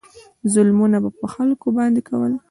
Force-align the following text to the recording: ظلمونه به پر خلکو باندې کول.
ظلمونه 0.53 0.97
به 1.03 1.09
پر 1.17 1.27
خلکو 1.33 1.67
باندې 1.77 2.01
کول. 2.09 2.31